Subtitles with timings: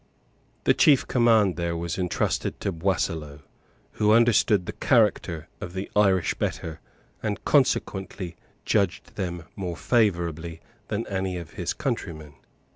[0.63, 3.41] The chief command there was entrusted to Boisseleau,
[3.91, 6.79] who understood the character of the Irish better,
[7.21, 8.35] and consequently,
[8.65, 12.33] judged them more favourably, than any of his countrymen.